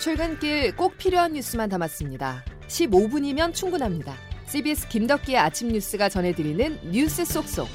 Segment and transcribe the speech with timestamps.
[0.00, 2.42] 출근길 꼭 필요한 뉴스만 담았습니다.
[2.68, 4.14] 15분이면 충분합니다.
[4.46, 7.68] CBS 김덕기의 아침 뉴스가 전해드리는 뉴스 속속.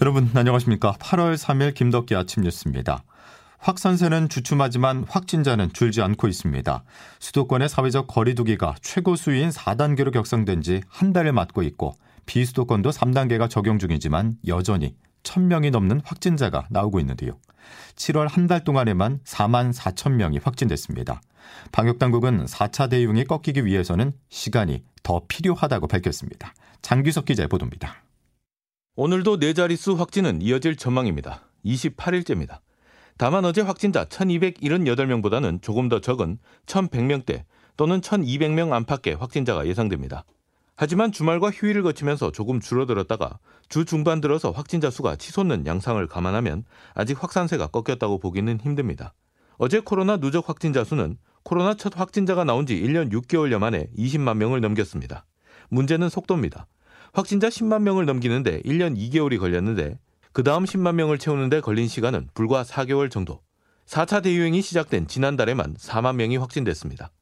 [0.00, 0.92] 여러분 안녕하십니까?
[0.98, 3.04] 8월 3일 김덕기 아침 뉴스입니다.
[3.58, 6.84] 확산세는 주춤하지만 확진자는 줄지 않고 있습니다.
[7.20, 11.94] 수도권의 사회적 거리두기가 최고 수위인 4단계로 격상된 지 한 달을 맞고 있고
[12.26, 17.38] 비수도권도 3단계가 적용 중이지만 여전히 1000명이 넘는 확진자가 나오고 있는데요.
[17.96, 21.20] 7월 한 달 동안에만 4만 4천 명이 확진됐습니다.
[21.72, 26.54] 방역당국은 4차 대응이 꺾이기 위해서는 시간이 더 필요하다고 밝혔습니다.
[26.82, 28.02] 장규석 기자의 보도입니다.
[28.96, 31.42] 오늘도 네 자릿수 확진은 이어질 전망입니다.
[31.64, 32.60] 28일째입니다.
[33.16, 37.44] 다만 어제 확진자 1278명보다는 조금 더 적은 1100명대
[37.76, 40.24] 또는 1200명 안팎의 확진자가 예상됩니다.
[40.76, 47.22] 하지만 주말과 휴일을 거치면서 조금 줄어들었다가 주 중반 들어서 확진자 수가 치솟는 양상을 감안하면 아직
[47.22, 49.14] 확산세가 꺾였다고 보기는 힘듭니다.
[49.56, 54.60] 어제 코로나 누적 확진자 수는 코로나 첫 확진자가 나온 지 1년 6개월여 만에 20만 명을
[54.60, 55.26] 넘겼습니다.
[55.68, 56.66] 문제는 속도입니다.
[57.12, 59.98] 확진자 10만 명을 넘기는데 1년 2개월이 걸렸는데
[60.32, 63.40] 그 다음 10만 명을 채우는데 걸린 시간은 불과 4개월 정도.
[63.86, 67.12] 4차 대유행이 시작된 지난달에만 4만 명이 확진됐습니다.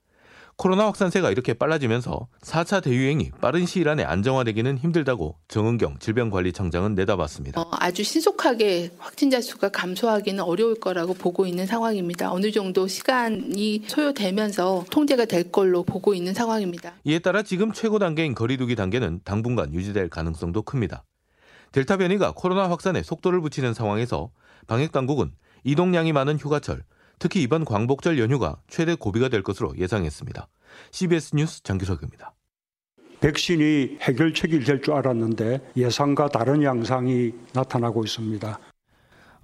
[0.56, 7.60] 코로나 확산세가 이렇게 빨라지면서 4차 대유행이 빠른 시일 안에 안정화되기는 힘들다고 정은경 질병관리청장은 내다봤습니다.
[7.60, 12.32] 어, 아주 신속하게 확진자 수가 감소하기는 어려울 거라고 보고 있는 상황입니다.
[12.32, 16.94] 어느 정도 시간이 소요되면서 통제가 될 걸로 보고 있는 상황입니다.
[17.04, 21.04] 이에 따라 지금 최고 단계인 거리두기 단계는 당분간 유지될 가능성도 큽니다.
[21.72, 24.30] 델타 변이가 코로나 확산에 속도를 붙이는 상황에서
[24.66, 25.32] 방역 당국은
[25.64, 26.84] 이동량이 많은 휴가철,
[27.22, 30.48] 특히 이번 광복절 연휴가 최대 고비가 될 것으로 예상했습니다.
[30.90, 32.34] CBS 뉴스 장규석입니다.
[33.20, 38.58] 백신이 해결책이 될 줄 알았는데 예상과 다른 양상이 나타나고 있습니다.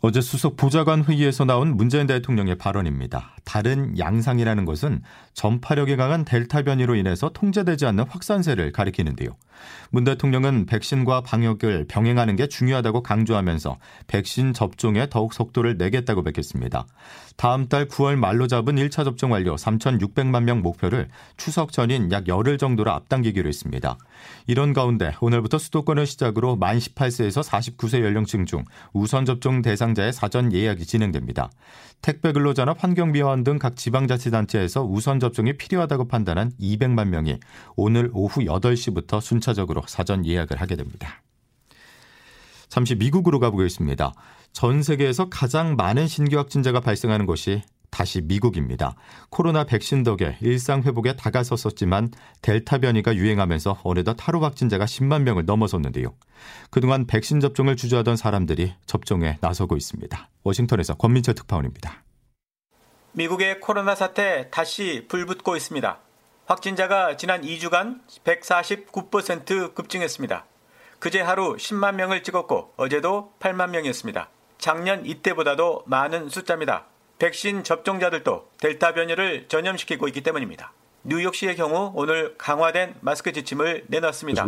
[0.01, 3.35] 어제 수석 보좌관 회의에서 나온 문재인 대통령의 발언입니다.
[3.45, 5.03] 다른 양상이라는 것은
[5.35, 9.31] 전파력이 강한 델타 변이로 인해서 통제되지 않는 확산세를 가리키는데요.
[9.91, 16.87] 문 대통령은 백신과 방역을 병행하는 게 중요하다고 강조하면서 백신 접종에 더욱 속도를 내겠다고 밝혔습니다.
[17.37, 22.57] 다음 달 9월 말로 잡은 1차 접종 완료 3,600만 명 목표를 추석 전인 약 열흘
[22.57, 23.99] 정도로 앞당기기로 했습니다.
[24.47, 30.87] 이런 가운데 오늘부터 수도권을 시작으로 만 18세에서 49세 연령층 중 우선 접종 대상자의 사전 예약이
[30.87, 31.51] 진행됩니다.
[32.01, 37.39] 택배 근로자나 환경미화원 등 각 지방자치단체에서 우선 접종이 필요하다고 판단한 200만 명이
[37.77, 41.23] 오늘 오후 8시부터 순차적으로 사전 예약을 하게 됩니다.
[42.69, 44.13] 잠시 미국으로 가보겠습니다.
[44.53, 48.95] 전 세계에서 가장 많은 신규 확진자가 발생하는 곳이 다시 미국입니다.
[49.31, 52.11] 코로나 백신 덕에 일상 회복에 다가섰었지만
[52.43, 56.15] 델타 변이가 유행하면서 어느덧 하루 확진자가 10만 명을 넘어섰는데요.
[56.71, 60.29] 그동안 백신 접종을 주저하던 사람들이 접종에 나서고 있습니다.
[60.45, 62.05] 워싱턴에서 권민철 특파원입니다.
[63.13, 65.99] 미국의 코로나 사태 다시 불붙고 있습니다.
[66.47, 70.47] 확진자가 지난 2주간 149% 급증했습니다.
[70.99, 74.31] 그제 하루 10만 명을 찍었고 어제도 8만 명이었습니다.
[74.59, 76.87] 작년 이때보다도 많은 숫자입니다.
[77.19, 80.73] 백신 접종자들도 델타 변이를 전염시키고 있기 때문입니다.
[81.05, 84.47] 뉴욕시의 경우 오늘 강화된 마스크 지침을 내놨습니다.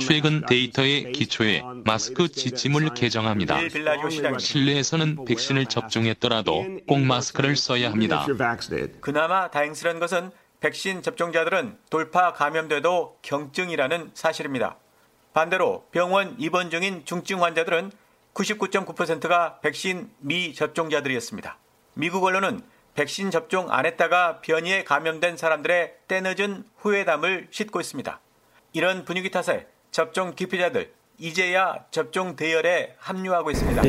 [0.00, 3.58] 최근 데이터에 기초해 마스크 지침을 개정합니다.
[4.38, 8.26] 실내에서는 백신을 접종했더라도 꼭 마스크를 써야 합니다.
[9.00, 14.78] 그나마 다행스러운 것은 백신 접종자들은 돌파 감염돼도 경증이라는 사실입니다.
[15.32, 17.92] 반대로 병원 입원 중인 중증 환자들은
[18.34, 21.58] 99.9%가 백신 미접종자들이었습니다.
[21.98, 22.62] 미국 언론은
[22.94, 28.20] 백신 접종 안 했다가 변이에 감염된 사람들의 때늦은 후회담을 싣고 있습니다.
[28.72, 33.82] 이런 분위기 탓에 접종 기피자들 이제야 접종 대열에 합류하고 있습니다.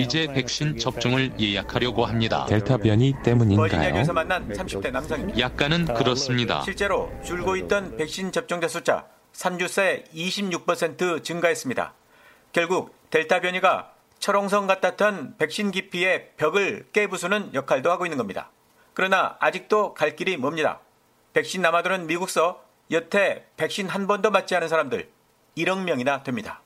[0.00, 2.46] 이제 백신 접종을 예약하려고 합니다.
[2.46, 3.68] 델타 변이 때문인가요?
[3.68, 5.38] 버지니아주에서 만난 30대 남성입니다.
[5.38, 6.62] 약간은 그렇습니다.
[6.62, 9.04] 실제로 줄고 있던 백신 접종자 숫자
[9.34, 11.92] 3주 새 26% 증가했습니다.
[12.52, 13.91] 결국 델타 변이가
[14.22, 18.52] 철옹성 같았던 백신 기피의 벽을 깨부수는 역할도 하고 있는 겁니다.
[18.94, 20.78] 그러나 아직도 갈 길이 멉니다.
[21.32, 25.10] 백신 남아도는 미국서 여태 백신 한 번도 맞지 않은 사람들
[25.56, 26.62] 1억 명이나 됩니다.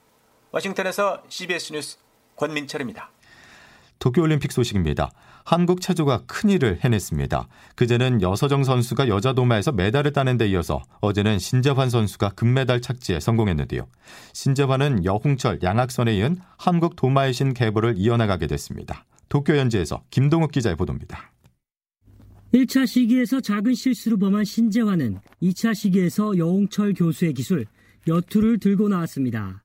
[0.51, 1.97] 워싱턴에서 CBS 뉴스
[2.37, 3.09] 권민철입니다.
[4.01, 5.11] 도쿄올림픽 소식입니다.
[5.47, 7.49] 한국 체조가 큰일을 해냈습니다.
[7.77, 13.87] 그제는 여서정 선수가 여자 도마에서 메달을 따는 데 이어서 어제는 신재환 선수가 금메달 착지에 성공했는데요.
[14.33, 19.05] 신재환은 여홍철, 양학선에 이은 한국 도마의 신 계보를 이어나가게 됐습니다.
[19.29, 21.31] 도쿄 현지에서 김동욱 기자의 보도입니다.
[22.53, 27.67] 1차 시기에서 작은 실수를 범한 신재환은 2차 시기에서 여홍철 교수의 기술,
[28.05, 29.63] 몇 투를 들고 나왔습니다.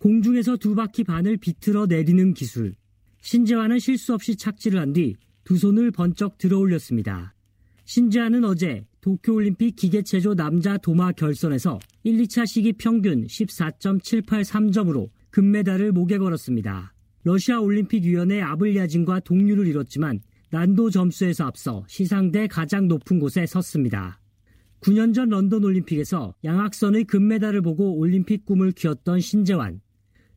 [0.00, 2.74] 공중에서 두 바퀴 반을 비틀어 내리는 기술.
[3.20, 5.16] 신재환은 실수 없이 착지를 한 뒤
[5.50, 7.34] 두 손을 번쩍 들어 올렸습니다.
[7.84, 16.94] 신재환은 어제 도쿄올림픽 기계체조 남자 도마 결선에서 1, 2차 시기 평균 14.783점으로 금메달을 목에 걸었습니다.
[17.24, 20.20] 러시아 올림픽위원회 아블야진과 동률을 이뤘지만
[20.50, 24.20] 난도 점수에서 앞서 시상대 가장 높은 곳에 섰습니다.
[24.82, 29.80] 9년 전 런던 올림픽에서 양악선의 금메달을 보고 올림픽 꿈을 키웠던 신재환.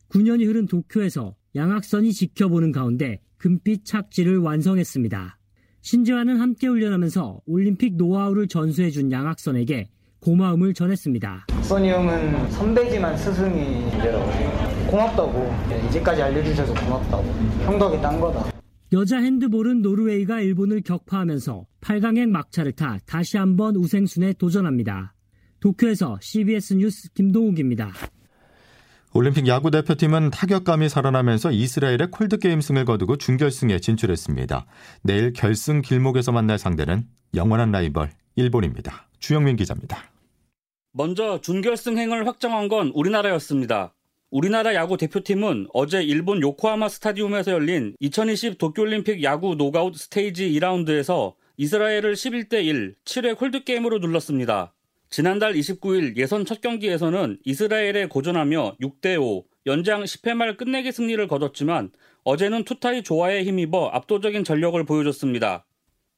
[0.08, 5.38] 9년이 흐른 도쿄에서 양악선이 지켜보는 가운데 금빛 착지를 완성했습니다.
[5.82, 9.88] 신재환은 함께 훈련하면서 올림픽 노하우를 전수해준 양악선에게
[10.20, 11.46] 고마움을 전했습니다.
[11.62, 14.88] 선이 형은 선배지만 스승이더라고요.
[14.90, 15.54] 고맙다고
[15.88, 17.24] 이제까지 알려주셔서 고맙다고
[17.64, 18.50] 형 덕에 딴 거다.
[18.92, 25.14] 여자 핸드볼은 노르웨이가 일본을 격파하면서 8강행 막차를 타 다시 한번 우생순에 도전합니다.
[25.60, 27.92] 도쿄에서 CBS 뉴스 김동욱입니다.
[29.16, 34.66] 올림픽 야구 대표팀은 타격감이 살아나면서 이스라엘의 콜드게임 승을 거두고 준결승에 진출했습니다.
[35.02, 37.06] 내일 결승 길목에서 만날 상대는
[37.36, 39.08] 영원한 라이벌 일본입니다.
[39.20, 40.10] 주영민 기자입니다.
[40.90, 43.94] 먼저 준결승행을 확정한 건 우리나라였습니다.
[44.32, 52.14] 우리나라 야구 대표팀은 어제 일본 요코하마 스타디움에서 열린 2020 도쿄올림픽 야구 녹아웃 스테이지 2라운드에서 이스라엘을
[52.14, 54.74] 11대 1, 7회 콜드게임으로 눌렀습니다.
[55.10, 61.90] 지난달 29일 예선 첫 경기에서는 이스라엘에 고전하며 6대5 연장 10회 말 끝내기 승리를 거뒀지만
[62.24, 65.64] 어제는 투타의 조화에 힘입어 압도적인 전력을 보여줬습니다.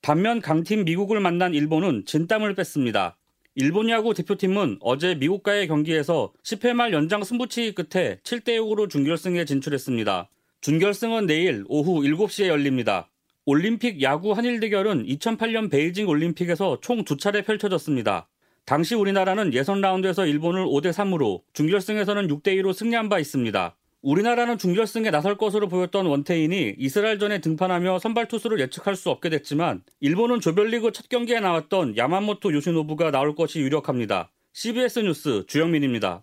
[0.03, 3.19] 반면 강팀 미국을 만난 일본은 진땀을 뺐습니다.
[3.55, 10.29] 일본 야구 대표팀은 어제 미국과의 경기에서 10회 말 연장 승부치기 끝에 7대6으로 준결승에 진출했습니다.
[10.61, 13.11] 준결승은 내일 오후 7시에 열립니다.
[13.45, 18.29] 올림픽 야구 한일 대결은 2008년 베이징 올림픽에서 총 두 차례 펼쳐졌습니다.
[18.67, 23.77] 당시 우리나라는 예선 라운드에서 일본을 5대 3으로 준결승에서는 6대 2로 승리한 바 있습니다.
[24.03, 30.41] 우리나라는 준결승에 나설 것으로 보였던 원태인이 이스라엘전에 등판하며 선발 투수를 예측할 수 없게 됐지만 일본은
[30.41, 34.33] 조별리그 첫 경기에 나왔던 야마모토 요시노부가 나올 것이 유력합니다.
[34.53, 36.23] CBS 뉴스 주영민입니다.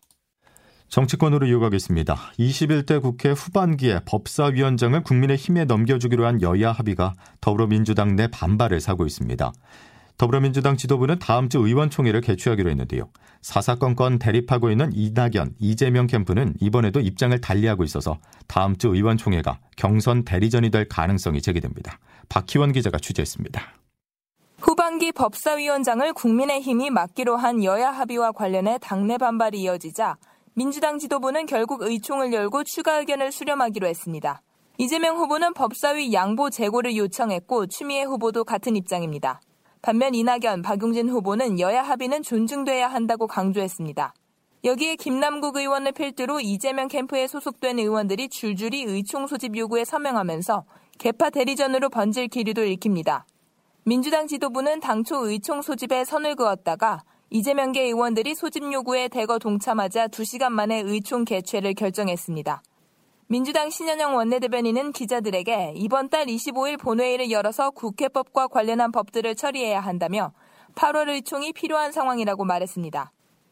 [0.89, 2.15] 정치권으로 이어가겠습니다.
[2.37, 9.53] 21대 국회 후반기에 법사위원장을 국민의힘에 넘겨주기로 한 여야 합의가 더불어민주당 내 반발을 사고 있습니다.
[10.23, 13.09] 더불어민주당 지도부는 다음 주 의원총회를 개최하기로 했는데요.
[13.41, 20.69] 사사건건 대립하고 있는 이낙연, 이재명 캠프는 이번에도 입장을 달리하고 있어서 다음 주 의원총회가 경선 대리전이
[20.69, 21.99] 될 가능성이 제기됩니다.
[22.29, 23.61] 박희원 기자가 취재했습니다.
[24.59, 30.15] 후반기 법사위원장을 국민의힘이 맡기로 한 여야 합의와 관련해 당내 반발이 이어지자
[30.53, 34.41] 민주당 지도부는 결국 의총을 열고 추가 의견을 수렴하기로 했습니다.
[34.77, 39.41] 이재명 후보는 법사위 양보 재고를 요청했고 추미애 후보도 같은 입장입니다.
[39.83, 44.13] 반면 이낙연, 박용진 후보는 여야 합의는 존중돼야 한다고 강조했습니다.
[44.63, 50.63] 여기에 김남국 의원을 필두로 이재명 캠프에 소속된 의원들이 줄줄이 의총 소집 요구에 서명하면서
[50.99, 53.25] 개파 대리전으로 번질 기류도 읽힙니다.
[53.83, 60.79] 민주당 지도부는 당초 의총 소집에 선을 그었다가 이재명계 의원들이 소집 요구에 대거 동참하자 2시간 만에
[60.79, 62.63] 의총 개최를 결정했습니다.
[63.27, 70.33] 민주당 신현영 원내대변인은 기자들에게 이번 달 25일 본회의를 열어서 국회법과 관련한 법들을 처리해야 한다며
[70.75, 73.11] 8월 의총이 필요한 상황이라고 말했습니다.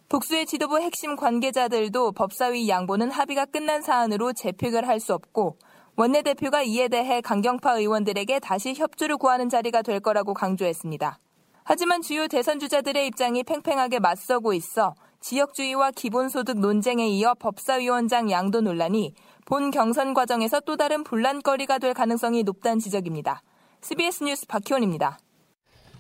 [0.10, 5.58] 복수의 지도부 핵심 관계자들도 법사위 양보는 합의가 끝난 사안으로 재표결 할 수 없고
[5.96, 11.18] 원내대표가 이에 대해 강경파 의원들에게 다시 협조를 구하는 자리가 될 거라고 강조했습니다.
[11.64, 19.14] 하지만 주요 대선 주자들의 입장이 팽팽하게 맞서고 있어 지역주의와 기본소득 논쟁에 이어 법사위원장 양도 논란이
[19.52, 23.42] 본 경선 과정에서 또 다른 분란거리가 될 가능성이 높다는 지적입니다.
[23.82, 25.20] CBS 뉴스 박희원입니다.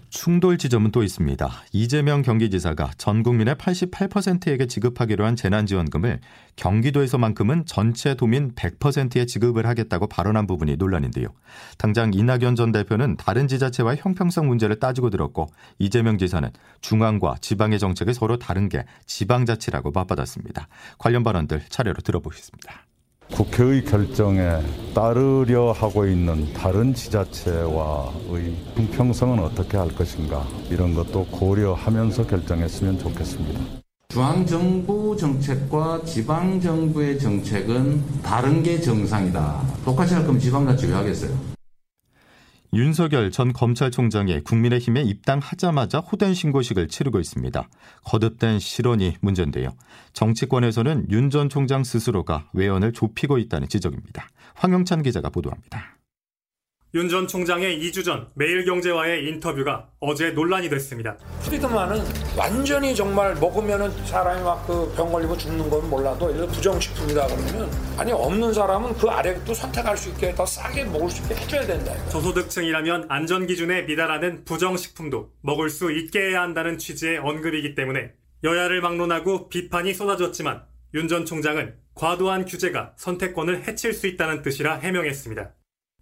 [0.09, 1.51] 충돌 지점은 또 있습니다.
[1.73, 6.21] 이재명 경기지사가 전 국민의 88%에게 지급하기로 한 재난지원금을
[6.55, 11.27] 경기도에서만큼은 전체 도민 100%에 지급을 하겠다고 발언한 부분이 논란인데요.
[11.77, 18.13] 당장 이낙연 전 대표는 다른 지자체와 형평성 문제를 따지고 들었고 이재명 지사는 중앙과 지방의 정책이
[18.13, 20.69] 서로 다른 게 지방자치라고 맞받았습니다.
[20.97, 22.85] 관련 발언들 차례로 들어보겠습니다.
[23.31, 24.59] 국회의 결정에
[24.93, 33.61] 따르려 하고 있는 다른 지자체와의 형평성은 어떻게 할 것인가 이런 것도 고려하면서 결정했으면 좋겠습니다.
[34.09, 39.61] 중앙정부 정책과 지방정부의 정책은 다른 게 정상이다.
[39.85, 41.31] 똑같이 할 거면 지방자치 왜 하겠어요?
[42.73, 47.67] 윤석열 전 검찰총장이 국민의힘에 입당하자마자 호된 신고식을 치르고 있습니다.
[48.05, 49.71] 거듭된 실언이 문제인데요.
[50.13, 54.27] 정치권에서는 윤 전 총장 스스로가 외연을 좁히고 있다는 지적입니다.
[54.55, 55.97] 황영찬 기자가 보도합니다.
[56.93, 61.15] 윤 전 총장의 2주 전 매일경제와의 인터뷰가 어제 논란이 됐습니다.
[61.41, 62.03] 프리드만은
[62.37, 68.11] 완전히 정말 먹으면 사람이 막 그 병 걸리고 죽는 건 몰라도 예를 부정식품이다 그러면 아니
[68.11, 71.93] 없는 사람은 그 아래도 선택할 수 있게 더 싸게 먹을 수 있게 해줘야 된다.
[71.95, 72.09] 이거.
[72.09, 78.11] 저소득층이라면 안전기준에 미달하는 부정식품도 먹을 수 있게 해야 한다는 취지의 언급이기 때문에
[78.43, 85.51] 여야를 막론하고 비판이 쏟아졌지만 윤 전 총장은 과도한 규제가 선택권을 해칠 수 있다는 뜻이라 해명했습니다.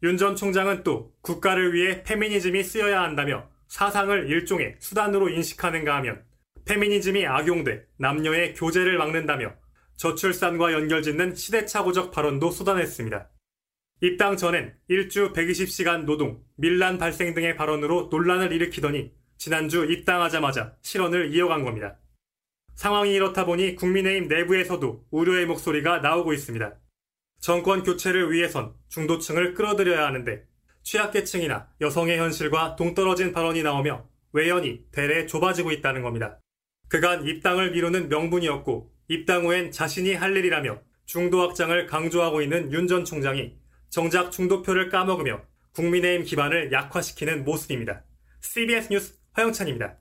[0.01, 6.23] 윤 전 총장은 또 국가를 위해 페미니즘이 쓰여야 한다며 사상을 일종의 수단으로 인식하는가 하면
[6.65, 9.53] 페미니즘이 악용돼 남녀의 교제를 막는다며
[9.97, 13.29] 저출산과 연결짓는 시대착오적 발언도 쏟아냈습니다.
[14.01, 21.65] 입당 전엔 일주 120시간 노동, 밀란 발생 등의 발언으로 논란을 일으키더니 지난주 입당하자마자 실언을 이어간
[21.65, 21.97] 겁니다.
[22.75, 26.77] 상황이 이렇다 보니 국민의힘 내부에서도 우려의 목소리가 나오고 있습니다.
[27.39, 30.43] 정권 교체를 위해선 중도층을 끌어들여야 하는데
[30.83, 36.39] 취약계층이나 여성의 현실과 동떨어진 발언이 나오며 외연이 대래 좁아지고 있다는 겁니다.
[36.87, 43.05] 그간 입당을 미루는 명분이었고 입당 후엔 자신이 할 일이라며 중도 확장을 강조하고 있는 윤 전
[43.05, 43.57] 총장이
[43.89, 45.41] 정작 중도표를 까먹으며
[45.73, 48.03] 국민의힘 기반을 약화시키는 모습입니다.
[48.41, 49.97] CBS 뉴스 허영찬입니다.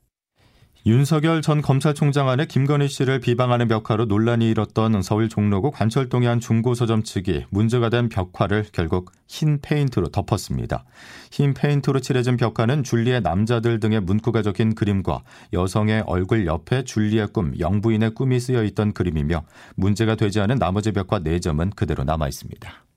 [0.88, 7.02] 윤석열 전 검찰총장 아내 김건희 씨를 비방하는 벽화로 논란이 일었던 서울 종로구 관철동의 한 중고서점
[7.02, 10.86] 측이 문제가 된 벽화를 결국 흰 페인트로 덮었습니다.
[11.30, 17.52] 흰 페인트로 칠해진 벽화는 줄리의 남자들 등의 문구가 적힌 그림과 여성의 얼굴 옆에 줄리의 꿈,
[17.58, 22.87] 영부인의 꿈이 쓰여 있던 그림이며 문제가 되지 않은 나머지 벽화 4점은 그대로 남아 있습니다.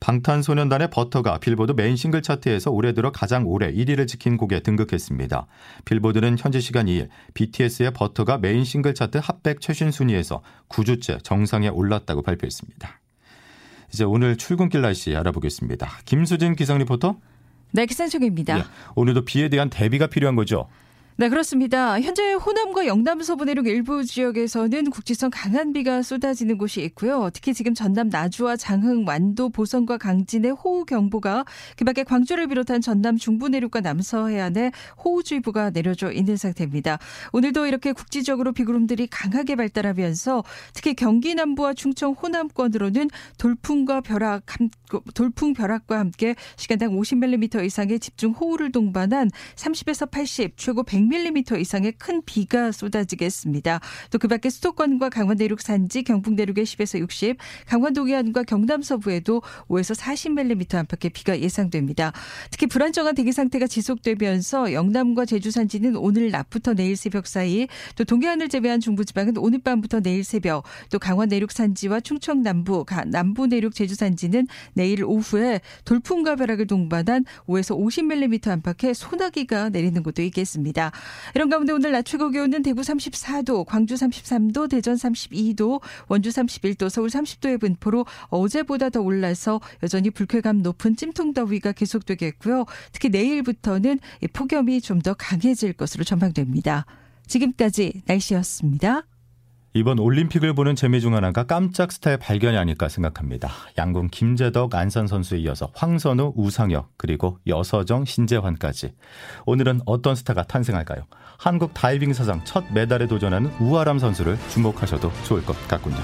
[0.00, 5.46] 방탄소년단의 버터가 빌보드 메인 싱글 차트에서 올해 들어 가장 오래 1위를 지킨 곡에 등극했습니다.
[5.84, 12.22] 빌보드는 현지 시간 2일 BTS의 버터가 메인 싱글 차트 핫백 최신 순위에서 9주째 정상에 올랐다고
[12.22, 13.00] 발표했습니다.
[13.92, 15.88] 이제 오늘 출근길 날씨 알아보겠습니다.
[16.04, 17.16] 김수진 기상 리포터.
[17.72, 18.58] 네, 기상청입니다.
[18.58, 20.68] 예, 오늘도 비에 대한 대비가 필요한 거죠?
[21.18, 21.98] 네, 그렇습니다.
[21.98, 27.30] 현재 호남과 영남 서부 내륙 일부 지역에서는 국지성 강한 비가 쏟아지는 곳이 있고요.
[27.32, 31.46] 특히 지금 전남 나주와 장흥, 완도, 보성과 강진의 호우 경보가
[31.78, 36.98] 그밖에 광주를 비롯한 전남 중부 내륙과 남서 해안에 호우주의보가 내려져 있는 상태입니다.
[37.32, 40.44] 오늘도 이렇게 국지적으로 비구름들이 강하게 발달하면서
[40.74, 43.08] 특히 경기 남부와 충청 호남권으로는
[43.38, 44.44] 돌풍과 벼락
[45.14, 51.92] 돌풍 벼락과 함께 시간당 50mm 이상의 집중 호우를 동반한 30에서 80 최고 100 100mm 이상의
[51.92, 53.80] 큰 비가 쏟아지겠습니다.
[54.10, 57.36] 또 그 밖에 수도권과 강원 내륙 산지, 경북 내륙에 10에서 60,
[57.66, 62.12] 강원 동해안과 경남 서부에도 5에서 40mm 안팎의 비가 예상됩니다.
[62.50, 68.48] 특히 불안정한 대기 상태가 지속되면서 영남과 제주 산지는 오늘 낮부터 내일 새벽 사이, 또 동해안을
[68.48, 73.94] 제외한 중부지방은 오늘 밤부터 내일 새벽, 또 강원 내륙 산지와 충청 남부, 남부 내륙 제주
[73.94, 80.90] 산지는 내일 오후에 돌풍과 벼락을 동반한 5에서 50mm 안팎의 소나기가 내리는 곳도 있겠습니다.
[81.34, 87.08] 이런 가운데 오늘 낮 최고 기온은 대구 34도, 광주 33도, 대전 32도, 원주 31도, 서울
[87.08, 92.66] 30도의 분포로 어제보다 더 올라서 여전히 불쾌감 높은 찜통더위가 계속되겠고요.
[92.92, 94.00] 특히 내일부터는
[94.32, 96.84] 폭염이 좀 더 강해질 것으로 전망됩니다.
[97.28, 99.04] 지금까지 날씨였습니다.
[99.74, 103.50] 이번 올림픽을 보는 재미 중 하나가 깜짝 스타의 발견이 아닐까 생각합니다.
[103.76, 108.94] 양궁 김재덕, 안산 선수에 이어서 황선우, 우상혁, 그리고 여서정, 신재환까지.
[109.44, 111.04] 오늘은 어떤 스타가 탄생할까요?
[111.38, 115.98] 한국 다이빙 사상 첫 메달에 도전하는 우아람 선수를 주목하셔도 좋을 것 같군요.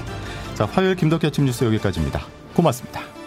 [0.53, 2.21] 자, 화요일 김덕기 아침 뉴스 여기까지입니다.
[2.53, 3.22] 고맙습니다.